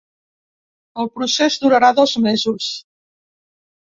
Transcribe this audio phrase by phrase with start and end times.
[1.03, 2.71] El procés durarà dos mesos.